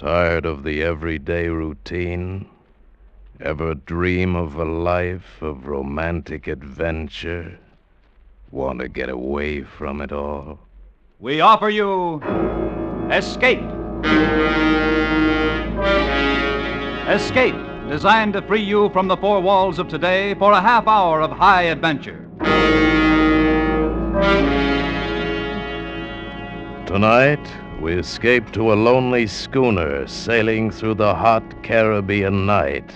[0.00, 2.48] Tired of the everyday routine?
[3.38, 7.58] Ever dream of a life of romantic adventure?
[8.50, 10.58] Want to get away from it all?
[11.18, 12.22] We offer you
[13.12, 13.60] Escape.
[17.06, 17.56] Escape,
[17.90, 21.30] designed to free you from the four walls of today for a half hour of
[21.30, 22.26] high adventure.
[26.86, 27.46] Tonight,
[27.80, 32.92] we escape to a lonely schooner sailing through the hot Caribbean night,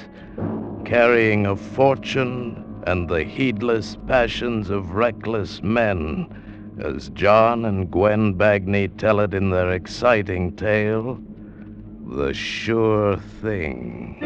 [0.85, 6.29] carrying a fortune and the heedless passions of reckless men,
[6.85, 11.19] as John and Gwen Bagni tell it in their exciting tale
[12.07, 14.19] The Sure Thing.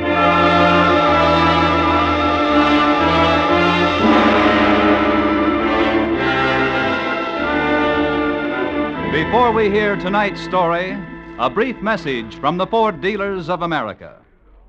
[9.29, 10.97] Before we hear tonight's story,
[11.39, 14.17] a brief message from the Ford Dealers of America.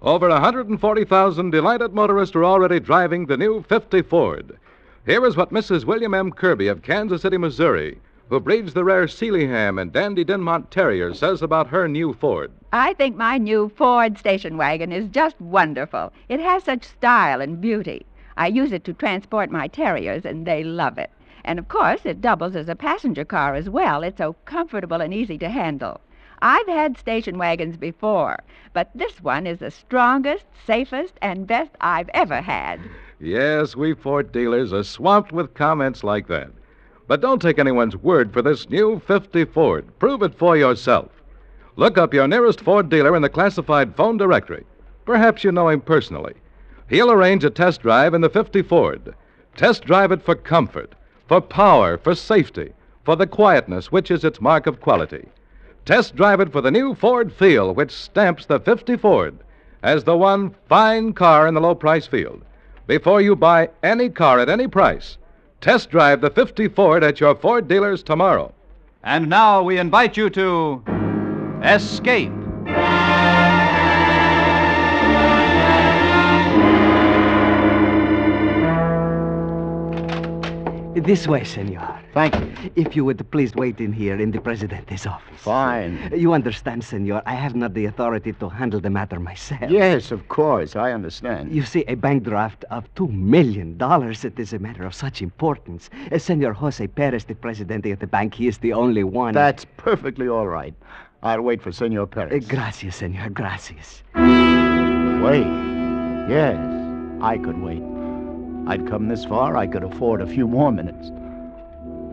[0.02, 4.60] Over 140,000 delighted motorists are already driving the new 50 Ford.
[5.06, 5.86] Here is what Mrs.
[5.86, 6.34] William M.
[6.34, 11.42] Kirby of Kansas City, Missouri, who breeds the rare Sealyham and Dandy Dinmont Terrier, says
[11.42, 12.52] about her new Ford.
[12.74, 16.12] I think my new Ford station wagon is just wonderful.
[16.28, 18.06] It has such style and beauty.
[18.36, 21.12] I use it to transport my terriers, and they love it.
[21.50, 24.04] And of course, it doubles as a passenger car as well.
[24.04, 26.00] It's so comfortable and easy to handle.
[26.44, 28.38] I've had station wagons before,
[28.72, 32.80] but this one is the strongest, safest, and best I've ever had.
[33.20, 36.52] Yes, we Ford dealers are swamped with comments like that.
[37.08, 39.88] But don't take anyone's word for this new 50 Ford.
[39.98, 41.10] Prove it for yourself.
[41.78, 44.68] Look up your nearest Ford dealer in the classified phone directory.
[45.04, 46.36] Perhaps you know him personally.
[46.90, 49.16] He'll arrange a test drive in the 50 Ford.
[49.56, 50.94] Test drive it for comfort,
[51.30, 52.74] for power, for safety,
[53.06, 55.30] for the quietness which is its mark of quality.
[55.86, 59.38] Test drive it for the new Ford feel, which stamps the 50 Ford
[59.82, 62.42] as the one fine car in the low price field.
[62.88, 65.18] Before you buy any car at any price,
[65.62, 68.52] test drive the 50 Ford at your Ford dealers tomorrow.
[69.04, 70.84] And now we invite you to
[71.64, 72.39] Escape.
[80.96, 82.00] This way, senor.
[82.14, 82.72] Thank you.
[82.76, 85.40] If you would please wait in here in the Presidente's office.
[85.42, 86.12] Fine.
[86.16, 89.70] You understand, senor, I have not the authority to handle the matter myself.
[89.70, 90.76] Yes, of course.
[90.76, 91.54] I understand.
[91.56, 95.22] You see, a bank draft of two million dollars, it is a matter of such
[95.22, 95.90] importance.
[96.12, 99.34] Uh, senor Jose Perez, the Presidente of the bank, he is the only one.
[99.34, 100.74] That's perfectly all right.
[101.22, 102.48] I'll wait for Senor Uh, Perez.
[102.48, 104.04] gracias, senor, gracias.
[104.16, 105.48] Wait.
[106.30, 106.58] Yes,
[107.22, 107.84] I could wait.
[108.70, 111.12] I'd come this far, I could afford a few more minutes.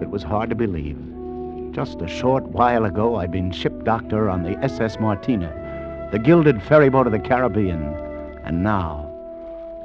[0.00, 0.96] It was hard to believe.
[1.72, 6.62] Just a short while ago, I'd been ship doctor on the SS Martina, the gilded
[6.62, 7.82] ferryboat of the Caribbean.
[8.44, 9.12] And now,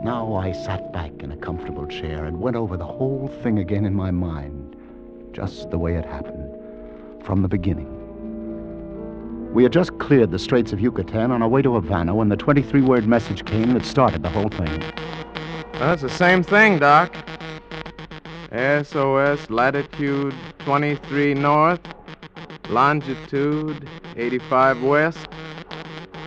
[0.02, 3.84] now I sat back in a comfortable chair and went over the whole thing again
[3.84, 4.78] in my mind,
[5.34, 6.56] just the way it happened,
[7.22, 7.98] from the beginning.
[9.54, 12.38] We had just cleared the Straits of Yucatan on our way to Havana when the
[12.38, 14.82] 23 word message came that started the whole thing.
[15.82, 17.16] That's the same thing, Doc.
[18.52, 21.80] SOS latitude 23 north,
[22.70, 25.28] longitude 85 west.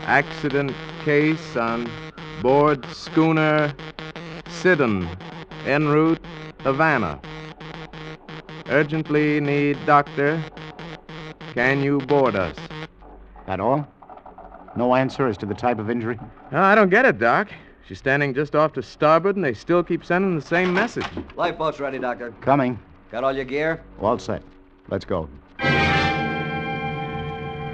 [0.06, 0.72] Accident
[1.04, 1.88] case on
[2.42, 3.72] board schooner
[4.48, 5.08] Sidon,
[5.66, 6.20] en route
[6.62, 7.20] Havana.
[8.66, 10.42] Urgently need doctor.
[11.54, 12.56] Can you board us?
[13.46, 13.86] That all?
[14.76, 16.18] No answer as to the type of injury?
[16.50, 17.50] Oh, I don't get it, Doc.
[17.86, 21.04] She's standing just off to starboard, and they still keep sending the same message.
[21.36, 22.32] Lifeboat's ready, Doctor.
[22.40, 22.78] Coming.
[23.12, 23.82] Got all your gear?
[24.00, 24.42] All set.
[24.88, 25.28] Let's go.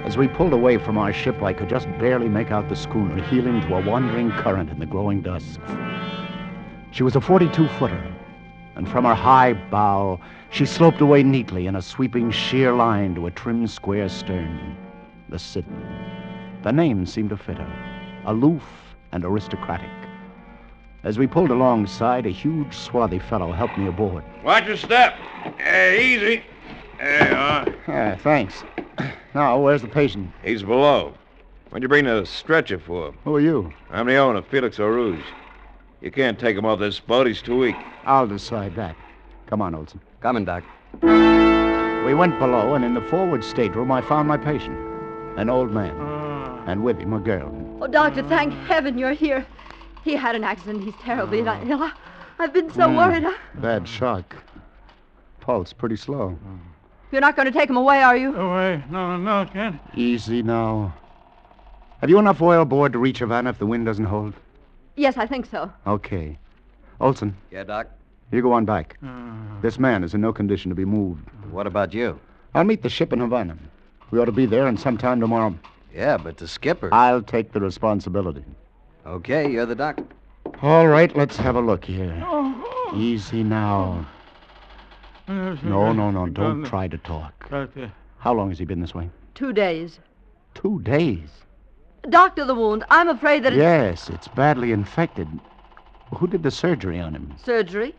[0.03, 3.23] As we pulled away from our ship, I could just barely make out the schooner
[3.23, 5.61] heeling to a wandering current in the growing dusk.
[6.91, 8.13] She was a 42 footer,
[8.75, 13.27] and from her high bow, she sloped away neatly in a sweeping sheer line to
[13.27, 14.75] a trim square stern.
[15.29, 15.85] The Sidon.
[16.63, 18.63] The name seemed to fit her, aloof
[19.13, 20.00] and aristocratic.
[21.03, 24.23] As we pulled alongside, a huge, swarthy fellow helped me aboard.
[24.43, 25.15] Watch your step.
[25.45, 26.43] Eh, eh, uh, easy.
[26.99, 27.67] There you are.
[27.87, 28.63] Yeah, thanks.
[29.33, 30.31] Now, where's the patient?
[30.43, 31.13] He's below.
[31.69, 33.13] What'd you bring the stretcher for?
[33.23, 33.73] Who are you?
[33.89, 35.23] I'm the owner, Felix O'Rouge.
[36.01, 37.25] You can't take him off this boat.
[37.25, 37.75] He's too weak.
[38.05, 38.95] I'll decide that.
[39.47, 40.01] Come on, Olson.
[40.19, 40.63] Coming, Doc.
[41.01, 44.77] We went below, and in the forward stateroom, I found my patient,
[45.37, 46.63] an old man, ah.
[46.67, 47.51] and with him a girl.
[47.81, 49.45] Oh, Doctor, thank heaven you're here.
[50.03, 50.83] He had an accident.
[50.83, 51.49] He's terribly ill.
[51.49, 51.91] I-
[52.39, 52.95] I've been so Hmm.
[52.97, 53.25] worried.
[53.25, 54.35] I- Bad shock.
[55.39, 56.37] Pulse pretty slow.
[57.11, 58.35] You're not going to take him away, are you?
[58.35, 58.83] Away.
[58.89, 59.79] No, no, no, can't.
[59.95, 60.93] Easy now.
[61.99, 64.33] Have you enough oil aboard to reach Havana if the wind doesn't hold?
[64.95, 65.71] Yes, I think so.
[65.85, 66.37] Okay.
[66.99, 67.87] Olson, Yeah, Doc?
[68.31, 68.97] you go on back.
[69.61, 71.27] This man is in no condition to be moved.
[71.51, 72.19] What about you?
[72.55, 73.55] I'll meet the ship in Havana.
[74.09, 75.53] We ought to be there in some time tomorrow.
[75.93, 76.89] Yeah, but the skipper.
[76.93, 78.43] I'll take the responsibility.
[79.05, 80.05] Okay, you're the doctor.
[80.61, 82.21] All right, let's have a look here.
[82.25, 82.93] Oh.
[82.95, 84.05] Easy now.
[85.27, 86.27] No, no, no.
[86.27, 87.47] Don't try to talk.
[87.51, 87.67] Uh,
[88.17, 89.09] How long has he been this way?
[89.33, 89.99] Two days.
[90.53, 91.29] Two days.
[92.09, 92.83] Doctor, the wound.
[92.89, 95.27] I'm afraid that it's Yes, it's badly infected.
[96.15, 97.33] Who did the surgery on him?
[97.43, 97.95] surgery.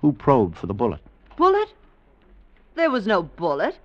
[0.00, 1.00] Who probed for the bullet?
[1.36, 1.68] Bullet?
[2.76, 3.76] There was no bullet.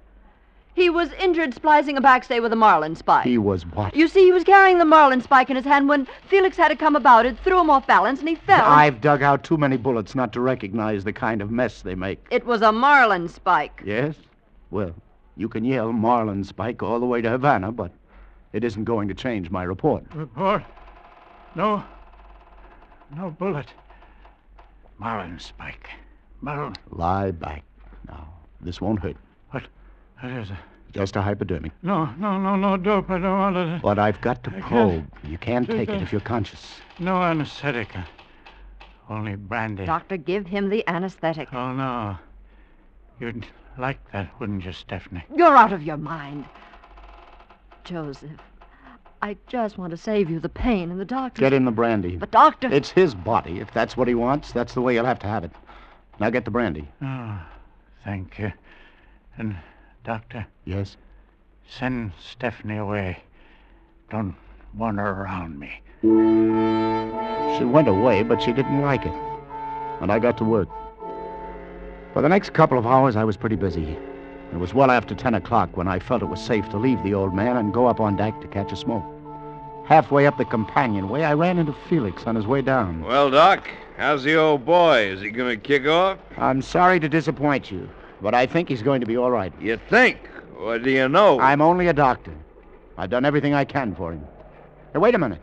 [0.75, 3.25] He was injured splicing a backstay with a marlin spike.
[3.25, 3.95] He was what?
[3.95, 6.75] You see, he was carrying the marlin spike in his hand when Felix had to
[6.75, 8.65] come about it, threw him off balance, and he fell.
[8.65, 12.27] I've dug out too many bullets not to recognize the kind of mess they make.
[12.29, 13.81] It was a marlin spike.
[13.85, 14.15] Yes?
[14.69, 14.93] Well,
[15.37, 17.91] you can yell Marlin Spike all the way to Havana, but
[18.51, 20.03] it isn't going to change my report.
[20.13, 20.63] Report.
[21.55, 21.83] No.
[23.15, 23.67] No bullet.
[24.97, 25.89] Marlin Spike.
[26.41, 26.75] Marlin.
[26.89, 27.63] Lie back.
[28.07, 28.27] Now,
[28.59, 29.15] this won't hurt.
[29.51, 29.63] What?
[30.25, 30.57] What is it?
[30.91, 31.71] Just a hypodermic.
[31.83, 33.11] No, no, no, no dope.
[33.11, 33.81] I don't want it.
[33.83, 35.05] But I've got to I can't- probe.
[35.23, 36.79] You can't take it if you're conscious.
[36.97, 37.89] No anesthetic.
[39.07, 39.85] Only brandy.
[39.85, 41.53] Doctor, give him the anesthetic.
[41.53, 42.17] Oh, no.
[43.19, 43.45] You'd
[43.77, 45.23] like that, wouldn't you, Stephanie?
[45.35, 46.45] You're out of your mind.
[47.83, 48.31] Joseph,
[49.21, 51.39] I just want to save you the pain and the doctor.
[51.39, 52.15] Get in the brandy.
[52.15, 52.73] But, Doctor.
[52.73, 53.59] It's his body.
[53.59, 55.51] If that's what he wants, that's the way he'll have to have it.
[56.19, 56.87] Now get the brandy.
[57.03, 57.39] Oh,
[58.03, 58.51] thank you.
[59.37, 59.55] And,
[60.05, 60.97] Doctor, Yes?
[61.67, 63.17] send Stephanie away.
[64.11, 64.35] Don't
[64.77, 65.81] want her around me.
[67.57, 69.13] She went away, but she didn't like it.
[70.01, 70.69] And I got to work.
[72.13, 73.97] For the next couple of hours, I was pretty busy.
[74.53, 77.15] It was well after 10 o'clock when I felt it was safe to leave the
[77.15, 79.03] old man and go up on deck to catch a smoke.
[79.85, 83.01] Halfway up the companionway, I ran into Felix on his way down.
[83.01, 83.67] Well, Doc,
[83.97, 85.07] how's the old boy?
[85.07, 86.19] Is he going to kick off?
[86.37, 87.89] I'm sorry to disappoint you,
[88.21, 89.53] but I think he's going to be all right.
[89.59, 90.17] You think?
[90.57, 91.39] What do you know?
[91.39, 92.33] I'm only a doctor.
[92.97, 94.25] I've done everything I can for him.
[94.93, 95.41] Hey, wait a minute.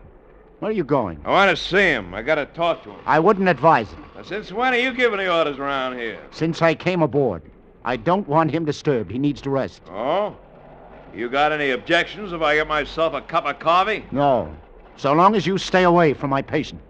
[0.59, 1.21] Where are you going?
[1.25, 2.15] I want to see him.
[2.15, 3.01] I got to talk to him.
[3.05, 3.99] I wouldn't advise it.
[4.15, 6.21] Now, since when are you giving the orders around here?
[6.31, 7.43] Since I came aboard,
[7.85, 9.11] I don't want him disturbed.
[9.11, 9.83] He needs to rest.
[9.91, 10.37] Oh?
[11.15, 14.05] You got any objections if I get myself a cup of coffee?
[14.13, 14.55] No.
[14.97, 16.81] So long as you stay away from my patient.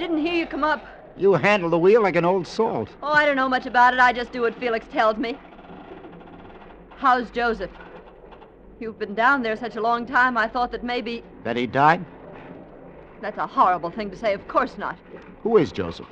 [0.00, 0.84] Didn't hear you come up.
[1.16, 2.88] You handle the wheel like an old salt.
[3.02, 4.00] Oh, I don't know much about it.
[4.00, 5.38] I just do what Felix tells me.
[6.96, 7.70] How's Joseph?
[8.80, 11.22] You've been down there such a long time, I thought that maybe.
[11.44, 12.04] That he died?
[13.20, 14.32] That's a horrible thing to say.
[14.32, 14.98] Of course not.
[15.42, 16.08] Who is Joseph?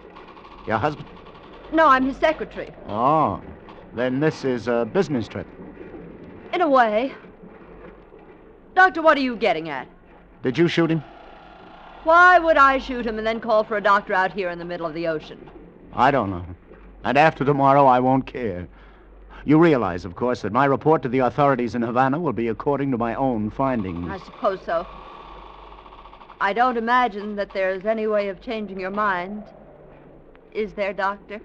[0.67, 1.08] Your husband?
[1.73, 2.70] No, I'm his secretary.
[2.87, 3.40] Oh.
[3.94, 5.46] Then this is a business trip.
[6.52, 7.14] In a way.
[8.75, 9.88] Doctor, what are you getting at?
[10.43, 11.02] Did you shoot him?
[12.08, 14.64] Why would I shoot him and then call for a doctor out here in the
[14.64, 15.50] middle of the ocean?
[15.93, 16.46] I don't know.
[17.05, 18.66] And after tomorrow, I won't care.
[19.44, 22.93] You realize, of course, that my report to the authorities in Havana will be according
[22.93, 24.08] to my own findings.
[24.08, 24.87] I suppose so.
[26.40, 29.44] I don't imagine that there's any way of changing your mind.
[30.52, 31.43] Is there, Doctor?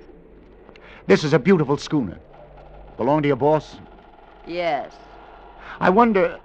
[1.08, 2.20] This is a beautiful schooner.
[2.96, 3.76] Belong to your boss?
[4.48, 4.94] Yes.
[5.82, 6.40] I wonder.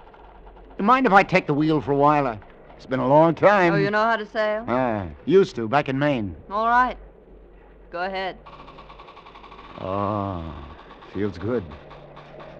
[0.77, 2.37] Mind if I take the wheel for a while?
[2.79, 3.73] It's been a long time.
[3.73, 4.63] oh, you know how to sail?
[4.65, 6.33] Ah, used to, back in Maine.
[6.49, 6.97] All right.
[7.91, 8.37] Go ahead.
[9.81, 10.55] Oh,
[11.13, 11.61] feels good.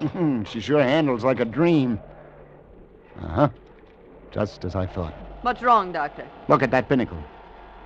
[0.45, 2.01] she sure handles like a dream.
[3.21, 3.49] Uh huh.
[4.31, 5.13] Just as I thought.
[5.41, 6.27] What's wrong, Doctor?
[6.49, 7.23] Look at that binnacle.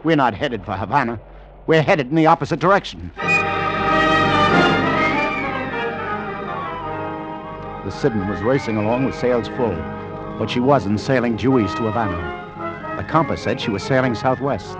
[0.03, 1.21] We're not headed for Havana.
[1.67, 3.11] We're headed in the opposite direction.
[7.85, 9.75] The Sidon was racing along with sails full,
[10.37, 12.95] but she wasn't sailing due east to Havana.
[12.97, 14.75] The compass said she was sailing southwest,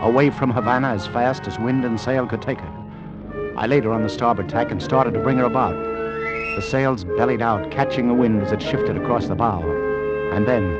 [0.00, 3.54] away from Havana as fast as wind and sail could take her.
[3.56, 5.74] I laid her on the starboard tack and started to bring her about.
[5.74, 9.62] The sails bellied out, catching the wind as it shifted across the bow.
[10.32, 10.76] And then,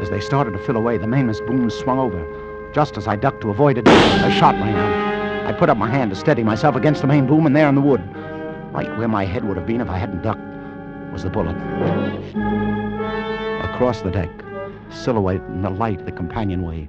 [0.00, 2.70] as they started to fill away, the mainmast boom swung over.
[2.72, 5.46] Just as I ducked to avoid it, a shot rang out.
[5.46, 7.74] I put up my hand to steady myself against the main boom, and there in
[7.74, 8.02] the wood,
[8.72, 10.40] right where my head would have been if I hadn't ducked,
[11.12, 11.56] was the bullet.
[13.80, 14.28] Across the deck,
[14.90, 16.86] silhouetted in the light of the companionway,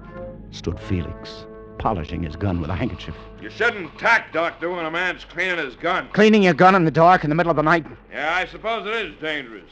[0.51, 1.45] stood Felix,
[1.77, 3.15] polishing his gun with a handkerchief.
[3.41, 6.09] You shouldn't tack, Doctor, when a man's cleaning his gun.
[6.11, 7.85] Cleaning your gun in the dark in the middle of the night?
[8.11, 9.71] Yeah, I suppose it is dangerous.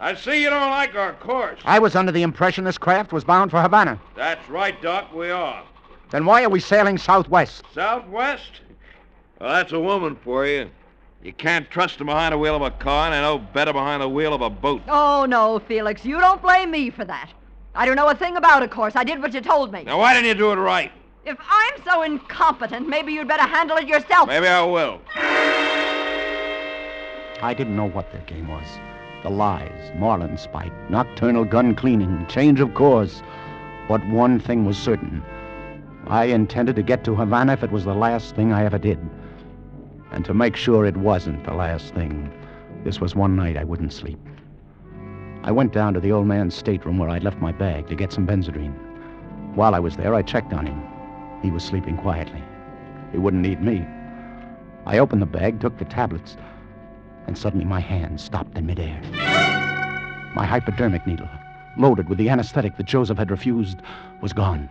[0.00, 1.60] I see you don't like our course.
[1.66, 4.00] I was under the impression this craft was bound for Havana.
[4.16, 5.62] That's right, Doc, we are.
[6.08, 7.64] Then why are we sailing southwest?
[7.74, 8.62] Southwest?
[9.38, 10.70] Well, that's a woman for you.
[11.22, 14.02] You can't trust her behind the wheel of a car, and I know better behind
[14.02, 14.82] the wheel of a boat.
[14.86, 16.04] Oh, no, Felix.
[16.04, 17.30] You don't blame me for that.
[17.74, 18.94] I don't know a thing about a course.
[18.94, 19.82] I did what you told me.
[19.82, 20.92] Now, why didn't you do it right?
[21.26, 24.28] If I'm so incompetent, maybe you'd better handle it yourself.
[24.28, 25.00] Maybe I will.
[27.42, 28.66] I didn't know what their game was.
[29.24, 33.22] The lies, marlin spike, nocturnal gun cleaning, change of course.
[33.88, 35.22] But one thing was certain.
[36.06, 38.98] I intended to get to Havana if it was the last thing I ever did.
[40.10, 42.32] And to make sure it wasn't the last thing,
[42.84, 44.18] this was one night I wouldn't sleep.
[45.42, 48.12] I went down to the old man's stateroom where I'd left my bag to get
[48.12, 48.74] some Benzedrine.
[49.54, 50.82] While I was there, I checked on him.
[51.42, 52.42] He was sleeping quietly.
[53.12, 53.86] He wouldn't need me.
[54.86, 56.36] I opened the bag, took the tablets,
[57.26, 59.00] and suddenly my hand stopped in midair.
[60.34, 61.28] My hypodermic needle,
[61.76, 63.78] loaded with the anesthetic that Joseph had refused,
[64.20, 64.68] was gone.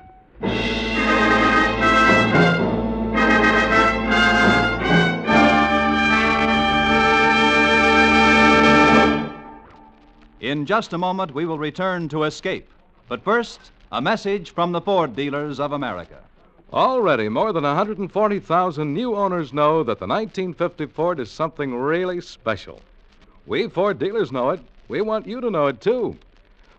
[10.47, 12.69] In just a moment, we will return to Escape.
[13.09, 13.59] But first,
[13.91, 16.19] a message from the Ford dealers of America.
[16.71, 22.79] Already, more than 140,000 new owners know that the 1950 Ford is something really special.
[23.45, 24.61] We Ford dealers know it.
[24.87, 26.17] We want you to know it, too.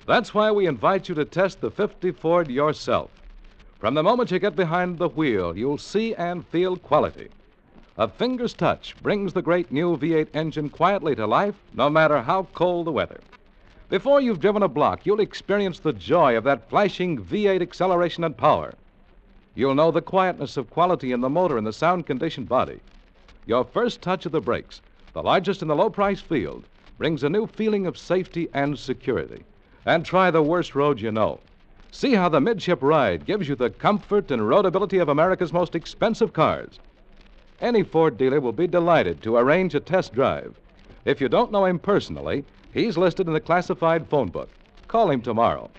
[0.06, 3.10] That's why we invite you to test the 50 Ford yourself.
[3.78, 7.28] From the moment you get behind the wheel, you'll see and feel quality.
[7.98, 12.44] A finger's touch brings the great new V8 engine quietly to life, no matter how
[12.54, 13.20] cold the weather.
[13.88, 18.36] Before you've driven a block, you'll experience the joy of that flashing V8 acceleration and
[18.36, 18.74] power.
[19.54, 22.80] You'll know the quietness of quality in the motor and the sound conditioned body.
[23.46, 24.82] Your first touch of the brakes,
[25.14, 26.64] the largest in the low price field,
[26.98, 29.42] brings a new feeling of safety and security.
[29.86, 31.40] And try the worst road you know.
[31.90, 36.34] See how the midship ride gives you the comfort and roadability of America's most expensive
[36.34, 36.78] cars.
[37.62, 40.60] Any Ford dealer will be delighted to arrange a test drive.
[41.06, 44.48] If you don't know him personally, he's listed in the classified phone book.
[44.86, 45.70] Call him tomorrow.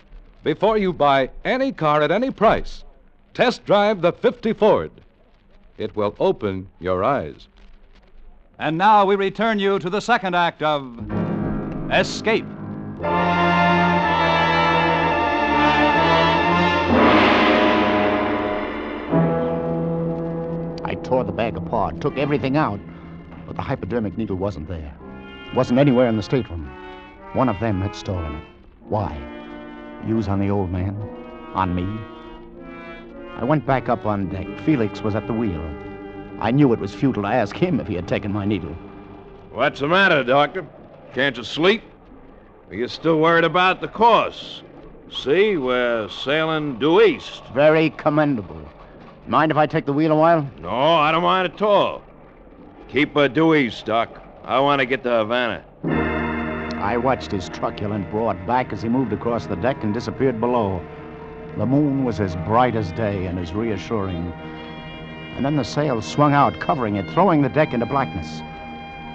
[0.42, 2.84] Before you buy any car at any price,
[3.34, 4.90] test drive the 50 Ford.
[5.76, 7.48] It will open your eyes.
[8.58, 10.98] And now we return you to the second act of
[11.90, 12.46] Escape.
[20.84, 22.80] I tore the bag apart, took everything out,
[23.46, 24.94] but the hypodermic needle wasn't there.
[25.48, 26.70] It wasn't anywhere in the stateroom.
[27.32, 28.44] One of them had stolen it.
[28.88, 29.16] Why?
[30.06, 30.96] Use on the old man?
[31.54, 31.86] On me?
[33.36, 34.46] I went back up on deck.
[34.64, 35.62] Felix was at the wheel.
[36.40, 38.74] I knew it was futile to ask him if he had taken my needle.
[39.52, 40.66] What's the matter, Doctor?
[41.14, 41.82] Can't you sleep?
[42.68, 44.62] Are you still worried about the course?
[45.12, 47.42] See, we're sailing due east.
[47.54, 48.60] Very commendable.
[49.26, 50.48] Mind if I take the wheel a while?
[50.60, 52.02] No, I don't mind at all.
[52.88, 54.20] Keep her due east, Doc.
[54.44, 55.64] I want to get to Havana.
[56.80, 60.82] I watched his truculent broad back as he moved across the deck and disappeared below.
[61.58, 64.32] The moon was as bright as day and as reassuring.
[65.36, 68.40] And then the sail swung out, covering it, throwing the deck into blackness.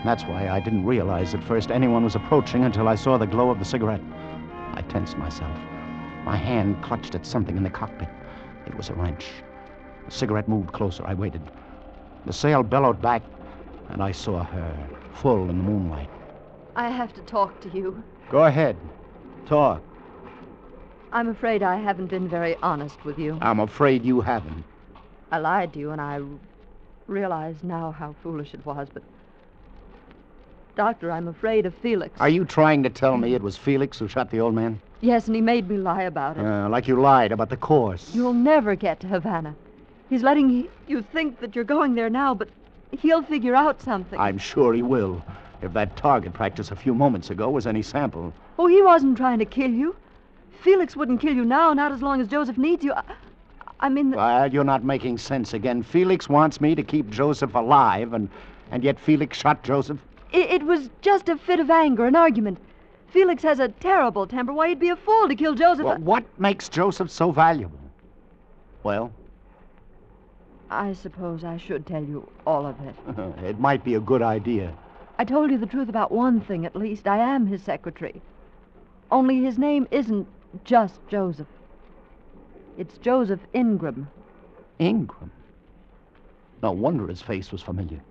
[0.05, 3.50] That's why I didn't realize at first anyone was approaching until I saw the glow
[3.50, 4.01] of the cigarette.
[4.75, 5.57] I tensed myself.
[6.24, 8.10] My hand clutched at something in the cockpit.
[8.67, 9.25] It was a wrench.
[10.05, 11.03] The cigarette moved closer.
[11.07, 11.41] I waited.
[12.27, 13.24] The sail bellowed back,
[13.89, 16.10] and I saw her, full in the moonlight.
[16.75, 18.03] I have to talk to you.
[18.29, 18.75] Go ahead.
[19.46, 19.82] Talk.
[21.12, 23.38] I'm afraid I haven't been very honest with you.
[23.41, 24.65] I'm afraid you haven't.
[25.32, 26.20] I lied to you, and I
[27.08, 29.03] realize now how foolish it was, but.
[30.75, 32.20] Doctor, I'm afraid of Felix.
[32.20, 34.82] Are you trying to tell me it was Felix who shot the old man?
[35.00, 36.46] Yes, and he made me lie about it.
[36.46, 38.13] Uh, like you lied about the course.
[38.13, 39.55] You'll never get to Havana.
[40.10, 42.50] He's letting you think that you're going there now, but
[42.91, 44.20] he'll figure out something.
[44.20, 45.24] I'm sure he will.
[45.65, 48.31] If that target practice a few moments ago was any sample.
[48.60, 49.95] Oh, he wasn't trying to kill you.
[50.62, 52.93] Felix wouldn't kill you now, not as long as Joseph needs you.
[52.93, 53.03] I,
[53.79, 54.12] I mean.
[54.12, 54.17] The...
[54.17, 55.81] Well, you're not making sense again.
[55.81, 58.29] Felix wants me to keep Joseph alive, and,
[58.69, 59.98] and yet Felix shot Joseph.
[60.31, 62.60] It, it was just a fit of anger, an argument.
[63.07, 64.53] Felix has a terrible temper.
[64.53, 65.86] Why, he'd be a fool to kill Joseph.
[65.86, 67.79] Well, what makes Joseph so valuable?
[68.84, 69.12] Well?
[70.69, 72.95] I suppose I should tell you all of it.
[73.45, 74.72] it might be a good idea.
[75.17, 77.07] I told you the truth about one thing, at least.
[77.07, 78.22] I am his secretary.
[79.12, 80.27] Only his name isn't
[80.63, 81.48] just Joseph.
[82.77, 84.10] It's Joseph Ingram.
[84.79, 85.31] Ingram?
[86.62, 88.01] No wonder his face was familiar.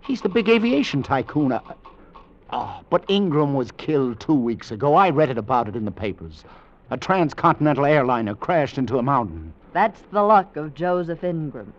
[0.00, 1.58] He's the big aviation tycoon.
[2.50, 4.94] Oh, but Ingram was killed two weeks ago.
[4.94, 6.44] I read it about it in the papers.
[6.90, 9.52] A transcontinental airliner crashed into a mountain.
[9.74, 11.72] That's the luck of Joseph Ingram.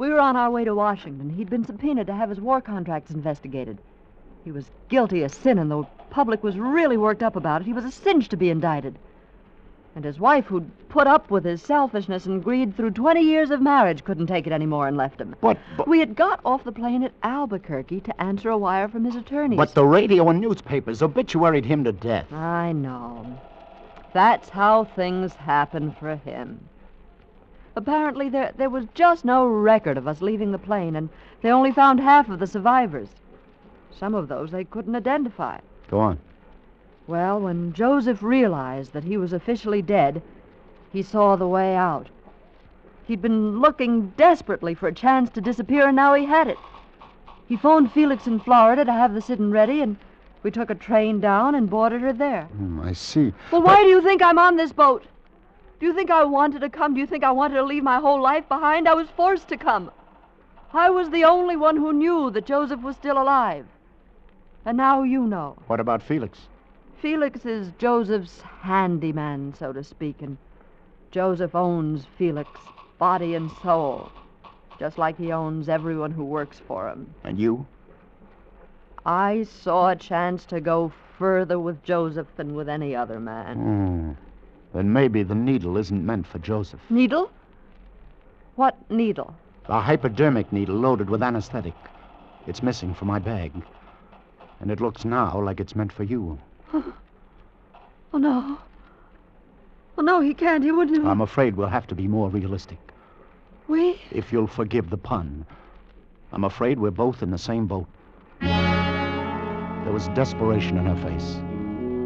[0.00, 1.28] We were on our way to Washington.
[1.28, 3.76] He'd been subpoenaed to have his war contracts investigated.
[4.44, 7.66] He was guilty of sin, and the public was really worked up about it.
[7.66, 8.98] He was a cinch to be indicted.
[9.94, 13.60] And his wife, who'd put up with his selfishness and greed through 20 years of
[13.60, 15.36] marriage, couldn't take it anymore and left him.
[15.42, 19.04] But, but, We had got off the plane at Albuquerque to answer a wire from
[19.04, 19.58] his attorneys.
[19.58, 22.32] but the radio and newspapers obituaried him to death.
[22.32, 23.38] I know.
[24.14, 26.69] That's how things happen for him.
[27.80, 31.08] Apparently, there, there was just no record of us leaving the plane, and
[31.40, 33.08] they only found half of the survivors.
[33.90, 35.60] Some of those they couldn't identify.
[35.88, 36.18] Go on.
[37.06, 40.20] Well, when Joseph realized that he was officially dead,
[40.92, 42.10] he saw the way out.
[43.06, 46.58] He'd been looking desperately for a chance to disappear, and now he had it.
[47.48, 49.96] He phoned Felix in Florida to have the Sidon ready, and
[50.42, 52.42] we took a train down and boarded her there.
[52.42, 53.32] Hmm, I see.
[53.50, 55.06] Well, why do you think I'm on this boat?
[55.80, 56.92] Do you think I wanted to come?
[56.92, 58.86] Do you think I wanted to leave my whole life behind?
[58.86, 59.90] I was forced to come.
[60.74, 63.66] I was the only one who knew that Joseph was still alive.
[64.66, 65.56] And now you know.
[65.68, 66.38] What about Felix?
[67.00, 70.36] Felix is Joseph's handyman, so to speak, and
[71.10, 72.50] Joseph owns Felix,
[72.98, 74.12] body and soul,
[74.78, 77.14] just like he owns everyone who works for him.
[77.24, 77.66] And you?
[79.06, 83.56] I saw a chance to go further with Joseph than with any other man.
[83.56, 84.29] Hmm.
[84.72, 86.80] Then maybe the needle isn't meant for Joseph.
[86.90, 87.30] Needle?
[88.56, 89.34] What needle?
[89.66, 91.74] A hypodermic needle loaded with anesthetic.
[92.46, 93.52] It's missing from my bag.
[94.60, 96.38] And it looks now like it's meant for you.
[98.12, 98.58] Oh, no.
[99.96, 100.64] Oh, no, he can't.
[100.64, 101.06] He wouldn't.
[101.06, 102.78] I'm afraid we'll have to be more realistic.
[103.68, 104.00] We?
[104.10, 105.46] If you'll forgive the pun.
[106.32, 107.86] I'm afraid we're both in the same boat.
[108.40, 111.36] There was desperation in her face.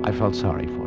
[0.07, 0.84] I felt sorry for her.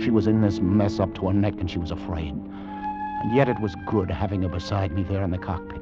[0.00, 2.34] She was in this mess up to her neck and she was afraid.
[2.34, 5.80] And yet it was good having her beside me there in the cockpit.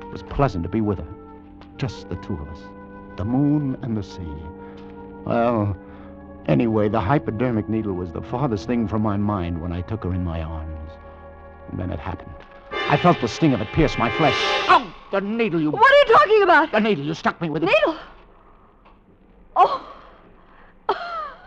[0.00, 1.14] It was pleasant to be with her.
[1.76, 2.58] Just the two of us.
[3.16, 4.34] The moon and the sea.
[5.24, 5.76] Well,
[6.46, 10.12] anyway, the hypodermic needle was the farthest thing from my mind when I took her
[10.12, 10.90] in my arms.
[11.70, 12.34] And then it happened.
[12.72, 14.36] I felt the sting of it pierce my flesh.
[14.68, 14.92] Ow!
[15.10, 15.70] The needle, you.
[15.70, 16.72] What are you talking about?
[16.72, 17.66] The needle, you stuck me with it.
[17.66, 17.98] Needle?
[19.56, 19.90] Oh.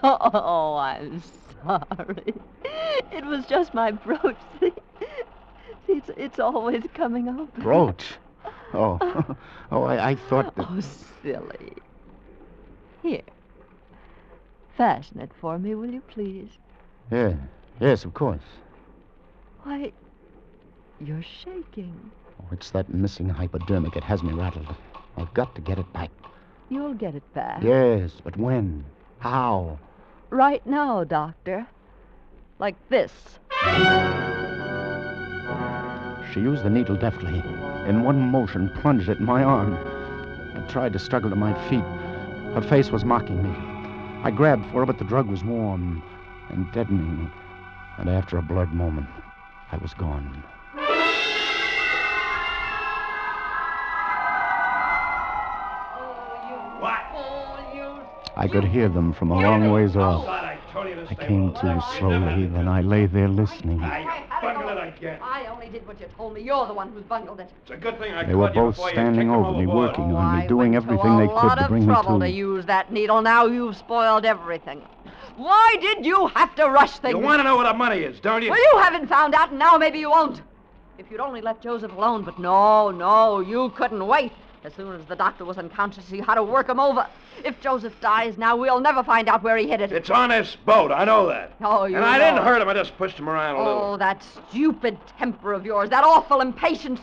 [0.03, 1.21] Oh, I'm
[1.65, 2.33] sorry.
[3.11, 4.37] It was just my brooch.
[4.59, 4.73] See,
[5.87, 7.53] it's, it's always coming up.
[7.55, 8.03] Brooch.
[8.73, 8.99] Oh.
[9.71, 10.67] oh, I, I thought that.
[10.69, 10.81] Oh,
[11.21, 11.73] silly.
[13.01, 13.21] Here.
[14.77, 16.49] Fasten it for me, will you please?
[17.11, 17.33] Yeah.
[17.79, 18.41] Yes, of course.
[19.63, 19.91] Why,
[20.99, 22.11] you're shaking.
[22.39, 23.95] Oh, it's that missing hypodermic.
[23.95, 24.75] It has me rattled.
[25.17, 26.11] I've got to get it back.
[26.69, 27.63] You'll get it back.
[27.63, 28.83] Yes, but when?
[29.19, 29.79] How?
[30.29, 31.65] Right now, Doctor.
[32.59, 33.11] Like this.
[36.33, 37.39] She used the needle deftly.
[37.87, 39.73] In one motion, plunged it in my arm.
[40.55, 41.83] I tried to struggle to my feet.
[42.53, 43.55] Her face was mocking me.
[44.23, 46.03] I grabbed for her, but the drug was warm
[46.49, 47.31] and deadening.
[47.97, 49.07] And after a blurred moment,
[49.71, 50.43] I was gone.
[58.37, 60.27] I could hear them from a long ways off.
[60.27, 63.81] I came to slowly, then I lay there listening.
[63.83, 66.41] I only did what you told me.
[66.41, 67.49] You're the one who's bungled it.
[67.63, 70.75] It's a good thing I They were both standing over me, working on me, doing
[70.75, 72.25] everything they a could lot to of bring me trouble to.
[72.25, 73.23] to use that needle.
[73.23, 74.83] Now you've spoiled everything.
[75.35, 77.13] Why did you have to rush things?
[77.13, 78.51] You want to know where the money is, don't you?
[78.51, 80.41] Well, you haven't found out, and now maybe you won't.
[80.99, 84.31] If you'd only left Joseph alone, but no, no, you couldn't wait.
[84.67, 87.07] As soon as the doctor was unconscious, he had to work him over.
[87.45, 89.93] If Joseph dies now, we'll never find out where he hid it.
[89.93, 90.91] It's on this boat.
[90.91, 91.53] I know that.
[91.61, 92.67] Oh, you and I know didn't hurt him.
[92.67, 93.81] I just pushed him around a little.
[93.81, 96.99] Oh, that stupid temper of yours, that awful impatience.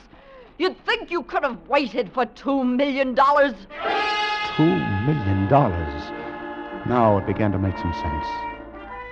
[0.59, 3.55] You'd think you could have waited for two million dollars.
[4.59, 6.03] Two million dollars.
[6.87, 8.27] Now it began to make some sense.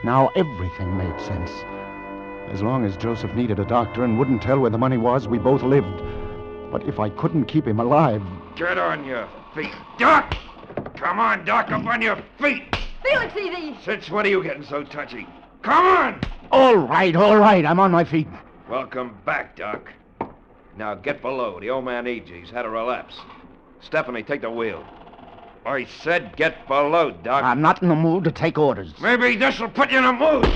[0.04, 1.50] Now everything made sense.
[2.50, 5.38] As long as Joseph needed a doctor and wouldn't tell where the money was, we
[5.38, 6.02] both lived.
[6.70, 8.22] But if I couldn't keep him alive,
[8.56, 9.72] Get on your feet.
[9.98, 10.34] Doc!
[10.96, 12.76] Come on, Doc, up on your feet.
[13.02, 13.76] Felix, easy.
[13.84, 15.26] Since when are you getting so touchy?
[15.62, 16.20] Come on!
[16.50, 18.28] all right, all right, I'm on my feet.
[18.68, 19.90] Welcome back, Doc.
[20.76, 21.60] Now get below.
[21.60, 22.36] The old man needs you.
[22.36, 23.16] He's had a relapse.
[23.80, 24.84] Stephanie, take the wheel.
[25.64, 27.44] I said get below, Doc.
[27.44, 28.92] I'm not in the mood to take orders.
[29.00, 30.46] Maybe this'll put you in a mood.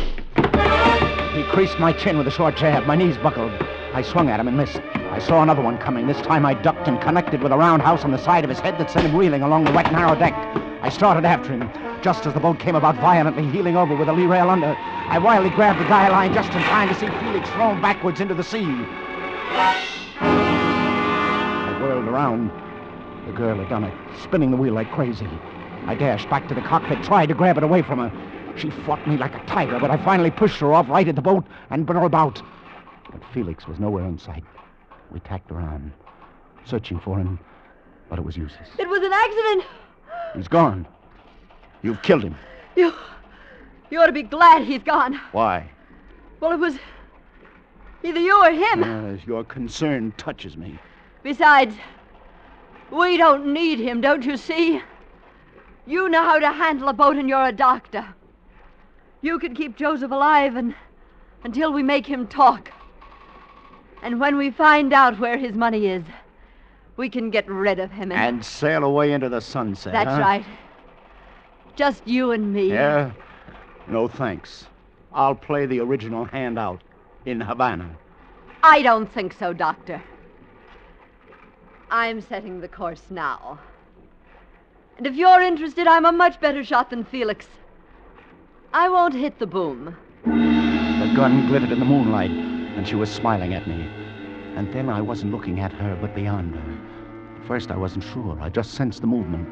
[1.35, 2.87] He creased my chin with a short jab.
[2.87, 3.53] My knees buckled.
[3.93, 4.81] I swung at him and missed.
[5.17, 6.07] I saw another one coming.
[6.07, 8.77] This time I ducked and connected with a roundhouse on the side of his head
[8.77, 10.35] that sent him reeling along the wet, narrow deck.
[10.83, 11.71] I started after him.
[12.03, 14.77] Just as the boat came about violently, heeling over with the lee rail under,
[15.09, 18.35] I wildly grabbed the guy line just in time to see Felix thrown backwards into
[18.35, 18.67] the sea.
[20.21, 22.51] I whirled around.
[23.27, 25.31] The girl had done it, spinning the wheel like crazy.
[25.87, 28.13] I dashed back to the cockpit, tried to grab it away from her.
[28.59, 31.47] She fought me like a tiger, but I finally pushed her off, righted the boat,
[31.71, 32.43] and brought her about.
[33.11, 34.45] But Felix was nowhere in sight.
[35.11, 35.93] We tacked around,
[36.65, 37.39] searching for him,
[38.09, 38.69] but it was useless.
[38.79, 39.65] It was an accident.
[40.35, 40.87] He's gone.
[41.83, 42.37] You've killed him.
[42.75, 42.93] You.
[43.91, 45.21] You ought to be glad he's gone.
[45.33, 45.71] Why?
[46.41, 46.77] Well, it was
[48.03, 48.83] either you or him.
[48.83, 50.79] As your concern touches me.
[51.23, 51.75] Besides,
[52.91, 54.81] we don't need him, don't you see?
[55.87, 58.05] You know how to handle a boat, and you're a doctor.
[59.23, 60.75] You can keep Joseph alive and
[61.45, 62.71] until we make him talk.
[64.03, 66.05] And when we find out where his money is,
[66.97, 68.13] we can get rid of him.
[68.13, 69.93] And sail away into the sunset.
[69.93, 70.21] That's huh?
[70.21, 70.45] right.
[71.75, 72.69] Just you and me.
[72.71, 73.13] Yeah?
[73.87, 74.67] No thanks.
[75.13, 76.81] I'll play the original hand out
[77.25, 77.91] in Havana.
[78.63, 80.03] I don't think so, Doctor.
[81.91, 83.59] I'm setting the course now.
[84.99, 87.47] And if you're interested, I'm a much better shot than Felix.
[88.73, 89.97] I won't hit the boom.
[90.25, 92.31] The gun glittered in the moonlight,
[92.77, 93.89] and she was smiling at me.
[94.55, 97.41] And then I wasn't looking at her, but beyond her.
[97.41, 98.39] At first, I wasn't sure.
[98.41, 99.49] I just sensed the movement.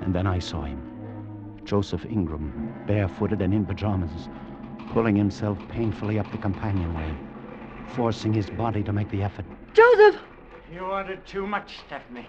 [0.00, 0.80] And then I saw him.
[1.64, 4.28] Joseph Ingram, barefooted and in pajamas,
[4.92, 7.14] pulling himself painfully up the companionway,
[7.88, 9.44] forcing his body to make the effort.
[9.74, 10.20] Joseph!
[10.72, 12.26] You wanted too much, Stephanie.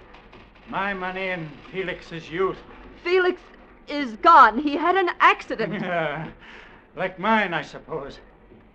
[0.67, 2.57] My money and Felix's youth.
[3.03, 3.41] Felix
[3.87, 4.57] is gone.
[4.59, 5.73] He had an accident.
[5.81, 6.29] Yeah,
[6.95, 8.19] like mine, I suppose.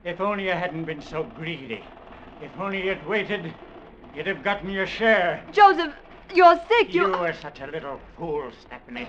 [0.04, 1.82] If only you hadn't been so greedy.
[2.42, 3.54] If only you'd waited,
[4.14, 5.42] you'd have gotten your share.
[5.50, 5.94] Joseph,
[6.34, 6.92] you're sick.
[6.92, 9.08] You were such a little fool, Stephanie.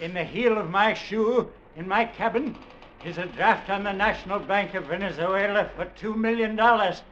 [0.00, 2.56] In the heel of my shoe, in my cabin,
[3.04, 7.02] is a draft on the National Bank of Venezuela for two million dollars,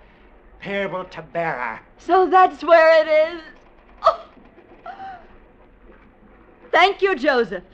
[0.61, 1.81] payable to bearer.
[1.99, 3.43] So that's where it is.
[4.03, 4.25] Oh.
[6.71, 7.65] Thank you, Joseph.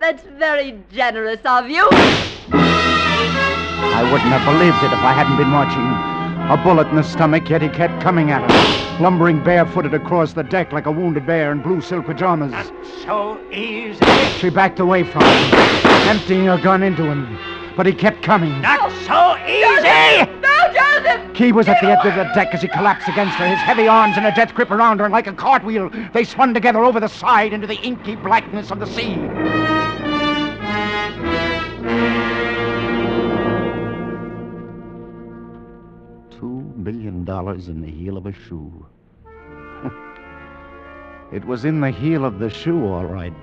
[0.00, 1.88] That's very generous of you.
[3.92, 6.20] I wouldn't have believed it if I hadn't been watching.
[6.50, 10.42] A bullet in the stomach, yet he kept coming at her, lumbering barefooted across the
[10.42, 12.52] deck like a wounded bear in blue silk pajamas.
[12.52, 12.72] Not
[13.04, 14.04] So easy.
[14.38, 15.54] She backed away from him,
[16.08, 17.38] emptying her gun into him.
[17.76, 18.60] But he kept coming.
[18.62, 20.30] Not so easy!
[20.40, 21.34] No, Joseph!
[21.34, 23.86] Key was at the edge of the deck as he collapsed against her, his heavy
[23.86, 27.00] arms in a death grip around her, and like a cartwheel, they spun together over
[27.00, 29.69] the side into the inky blackness of the sea.
[36.84, 38.86] Million dollars in the heel of a shoe.
[41.32, 43.34] it was in the heel of the shoe, all right.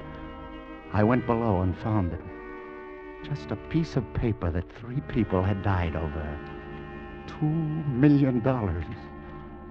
[0.93, 2.21] I went below and found it.
[3.23, 6.39] Just a piece of paper that three people had died over.
[7.27, 8.85] Two million dollars.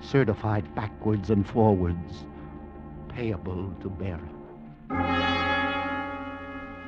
[0.01, 2.27] Certified backwards and forwards.
[3.09, 4.29] Payable to bearer.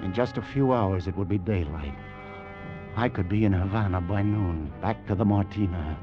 [0.02, 1.94] In just a few hours, it would be daylight.
[2.96, 5.96] I could be in Havana by noon, back to the Martina,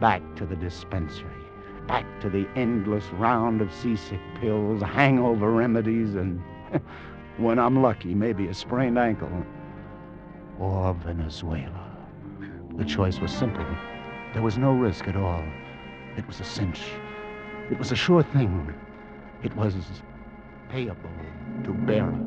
[0.00, 1.44] back to the dispensary,
[1.86, 6.42] back to the endless round of seasick pills, hangover remedies, and
[7.38, 9.30] when I'm lucky, maybe a sprained ankle.
[10.58, 11.96] Or Venezuela.
[12.76, 13.66] The choice was simple.
[14.32, 15.44] There was no risk at all.
[16.16, 16.82] It was a cinch.
[17.70, 18.74] It was a sure thing.
[19.42, 19.74] It was
[20.68, 21.10] payable
[21.64, 22.25] to bearer.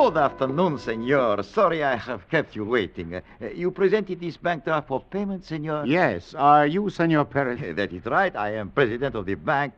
[0.00, 1.42] Good afternoon, senor.
[1.42, 3.16] Sorry I have kept you waiting.
[3.16, 3.20] Uh,
[3.54, 5.84] you presented this bank draft for payment, senor?
[5.84, 6.34] Yes.
[6.34, 7.60] Are you Senor Perez?
[7.76, 8.34] That is right.
[8.34, 9.74] I am president of the bank.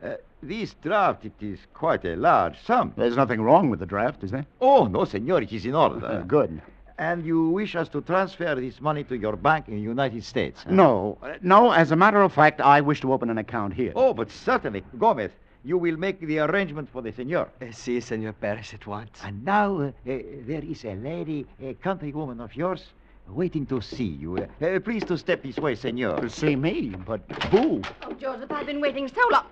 [0.00, 2.92] Uh, this draft, it is quite a large sum.
[2.96, 4.46] There's nothing wrong with the draft, is there?
[4.60, 5.42] Oh, no, senor.
[5.42, 6.06] It is in order.
[6.06, 6.62] Uh, good.
[6.96, 10.62] And you wish us to transfer this money to your bank in the United States?
[10.62, 10.70] huh?
[10.72, 11.18] No.
[11.42, 13.92] No, as a matter of fact, I wish to open an account here.
[13.96, 14.84] Oh, but certainly.
[15.00, 15.32] Gomez,
[15.64, 17.48] you will make the arrangement for the senor.
[17.60, 19.18] Uh, si, Senor Perez, at once.
[19.24, 22.84] And now uh, uh, there is a lady, a countrywoman of yours,
[23.28, 24.36] waiting to see you.
[24.36, 26.20] Uh, uh, please to step this way, senor.
[26.20, 26.94] To see me?
[27.06, 27.80] But who?
[28.02, 29.46] Oh, Joseph, I've been waiting so long.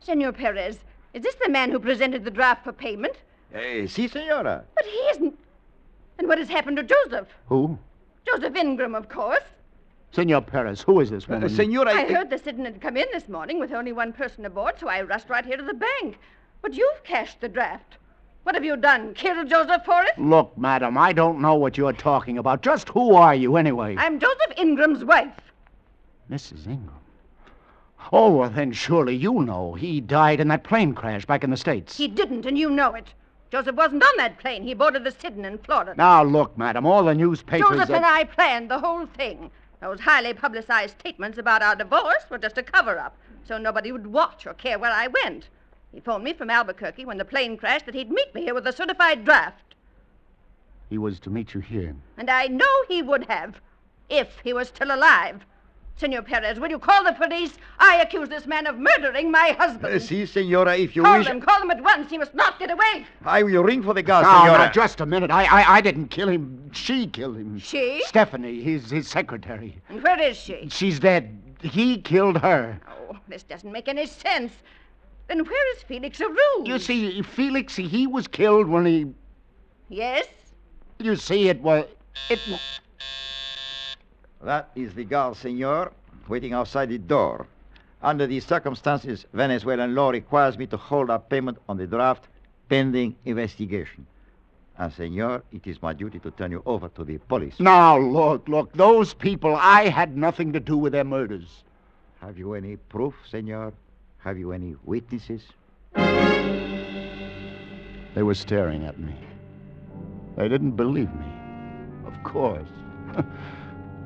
[0.00, 0.78] Senor Perez,
[1.14, 3.14] is this the man who presented the draft for payment?
[3.54, 4.64] Uh, si, senora.
[4.74, 5.38] But he isn't.
[6.18, 7.28] And what has happened to Joseph?
[7.46, 7.78] Who?
[8.26, 9.42] Joseph Ingram, of course.
[10.14, 11.44] Senor Perez, who is this woman?
[11.44, 14.44] Uh, senora, I heard the Sidon had come in this morning with only one person
[14.44, 16.18] aboard, so I rushed right here to the bank.
[16.62, 17.96] But you've cashed the draft.
[18.44, 19.14] What have you done?
[19.14, 20.16] Killed Joseph for it?
[20.16, 22.62] Look, madam, I don't know what you're talking about.
[22.62, 23.96] Just who are you, anyway?
[23.98, 25.32] I'm Joseph Ingram's wife.
[26.30, 26.66] Mrs.
[26.68, 26.94] Ingram.
[28.12, 29.74] Oh, well, then surely you know.
[29.74, 31.96] He died in that plane crash back in the States.
[31.96, 33.08] He didn't, and you know it.
[33.50, 34.62] Joseph wasn't on that plane.
[34.62, 35.94] He boarded the Sidon in Florida.
[35.96, 37.68] Now, look, madam, all the newspapers.
[37.68, 39.50] Joseph are- and I planned the whole thing.
[39.84, 44.06] Those highly publicized statements about our divorce were just a cover up, so nobody would
[44.06, 45.50] watch or care where I went.
[45.92, 48.66] He phoned me from Albuquerque when the plane crashed that he'd meet me here with
[48.66, 49.74] a certified draft.
[50.88, 51.94] He was to meet you here.
[52.16, 53.60] And I know he would have,
[54.08, 55.44] if he was still alive.
[55.96, 57.54] Senor Perez, will you call the police?
[57.78, 59.94] I accuse this man of murdering my husband.
[59.94, 61.28] Uh, si, senora, if you call wish.
[61.28, 62.10] them, call them at once.
[62.10, 63.06] He must not get away.
[63.24, 64.58] I will ring for the gas, now, senora.
[64.66, 65.30] now, just a minute.
[65.30, 66.70] I, I, I didn't kill him.
[66.72, 67.58] She killed him.
[67.58, 68.02] She?
[68.06, 69.80] Stephanie, his, his secretary.
[69.88, 70.68] And where is she?
[70.68, 71.40] She's dead.
[71.62, 72.80] He killed her.
[72.88, 74.52] Oh, this doesn't make any sense.
[75.28, 76.66] Then where is Felix Arouge?
[76.66, 79.06] You see, Felix, he was killed when he.
[79.88, 80.26] Yes?
[80.98, 81.86] You see, it was.
[82.28, 82.40] It.
[84.44, 85.90] That is the guard, senor,
[86.28, 87.46] waiting outside the door.
[88.02, 92.28] Under these circumstances, Venezuelan law requires me to hold up payment on the draft
[92.68, 94.06] pending investigation.
[94.76, 97.58] And, senor, it is my duty to turn you over to the police.
[97.58, 101.64] Now, look, look, those people, I had nothing to do with their murders.
[102.20, 103.72] Have you any proof, senor?
[104.18, 105.42] Have you any witnesses?
[108.14, 109.14] They were staring at me.
[110.36, 111.32] They didn't believe me.
[112.06, 112.68] Of course.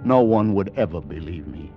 [0.05, 1.73] no one would ever believe me.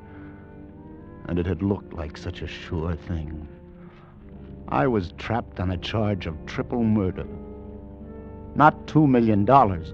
[1.25, 3.47] And it had looked like such a sure thing.
[4.69, 7.27] I was trapped on a charge of triple murder.
[8.55, 9.93] Not two million dollars,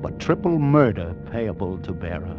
[0.00, 2.36] but triple murder payable to bearer.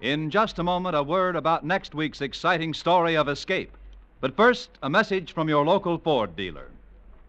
[0.00, 3.76] In just a moment, a word about next week's exciting story of escape.
[4.24, 6.70] But first, a message from your local Ford dealer.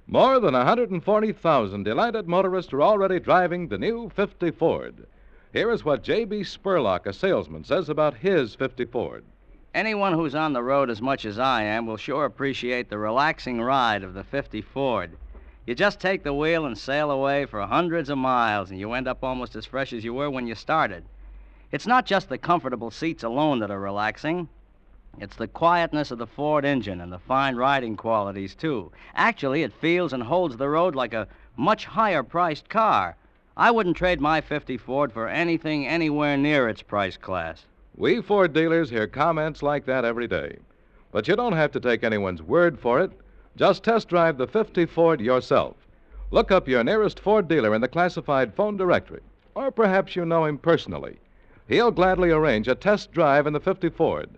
[0.08, 5.05] More than 140,000 delighted motorists are already driving the new 50 Ford.
[5.51, 6.43] Here is what J.B.
[6.43, 9.25] Spurlock, a salesman, says about his 50 Ford.
[9.73, 13.60] Anyone who's on the road as much as I am will sure appreciate the relaxing
[13.60, 15.17] ride of the 50 Ford.
[15.67, 19.10] You just take the wheel and sail away for hundreds of miles, and you end
[19.10, 21.03] up almost as fresh as you were when you started.
[21.73, 24.47] It's not just the comfortable seats alone that are relaxing.
[25.17, 28.91] It's the quietness of the Ford engine and the fine riding qualities, too.
[29.15, 33.15] Actually, it feels and holds the road like a much higher priced car.
[33.56, 37.65] I wouldn't trade my 50 Ford for anything anywhere near its price class.
[37.95, 40.58] We Ford dealers hear comments like that every day.
[41.13, 43.13] But you don't have to take anyone's word for it.
[43.56, 45.78] Just test drive the 50 Ford yourself.
[46.30, 49.21] Look up your nearest Ford dealer in the classified phone directory.
[49.54, 51.19] Or perhaps you know him personally.
[51.69, 54.30] He'll gladly arrange a test drive in the 50 Ford.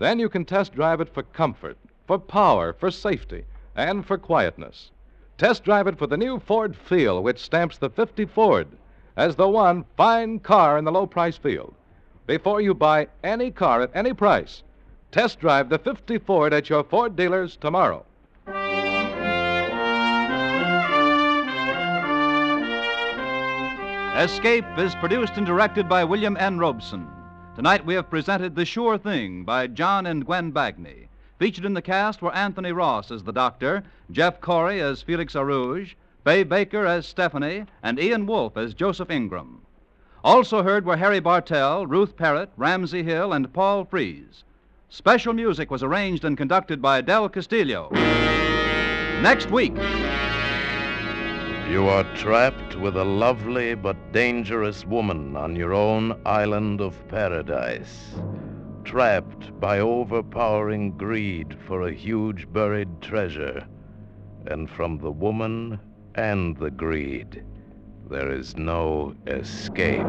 [0.00, 3.44] Then you can test drive it for comfort, for power, for safety,
[3.76, 4.90] and for quietness.
[5.36, 8.66] Test drive it for the new Ford feel, which stamps the 50 Ford
[9.14, 11.74] as the one fine car in the low price field.
[12.26, 14.62] Before you buy any car at any price,
[15.12, 18.06] test drive the 50 Ford at your Ford dealers tomorrow.
[24.16, 26.58] Escape is produced and directed by William N.
[26.58, 27.06] Robson.
[27.56, 31.08] Tonight we have presented The Sure Thing by John and Gwen Bagni.
[31.40, 33.82] Featured in the cast were Anthony Ross as the doctor,
[34.12, 39.62] Jeff Corey as Felix Arouge, Fay Baker as Stephanie, and Ian Wolfe as Joseph Ingram.
[40.22, 44.44] Also heard were Harry Bartell, Ruth Perrott, Ramsay Hill, and Paul Frees.
[44.88, 47.90] Special music was arranged and conducted by Del Castillo.
[49.22, 49.74] Next week.
[51.70, 58.16] You are trapped with a lovely but dangerous woman on your own island of paradise.
[58.82, 63.64] Trapped by overpowering greed for a huge buried treasure.
[64.46, 65.78] And from the woman
[66.16, 67.44] and the greed,
[68.10, 70.04] there is no escape.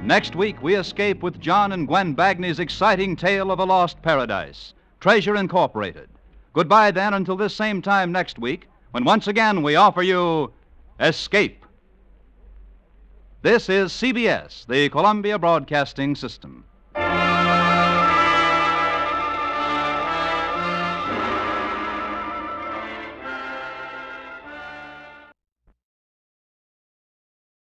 [0.00, 4.74] Next week, we escape with John and Gwen Bagni's exciting tale of a lost paradise,
[5.00, 6.08] Treasure Incorporated.
[6.52, 10.52] Goodbye, then, until this same time next week, when once again we offer you
[11.00, 11.64] Escape.
[13.40, 16.64] This is CBS, the Columbia Broadcasting System.